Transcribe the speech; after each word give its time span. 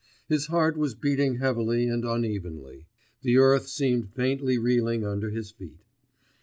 His 0.27 0.47
heart 0.47 0.77
was 0.77 0.95
beating 0.95 1.35
heavily 1.35 1.87
and 1.87 2.03
unevenly; 2.03 2.87
the 3.21 3.37
earth 3.37 3.67
seemed 3.67 4.09
faintly 4.15 4.57
reeling 4.57 5.05
under 5.05 5.29
his 5.29 5.51
feet. 5.51 5.85